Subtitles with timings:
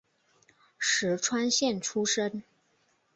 [0.79, 2.41] 石川县出身。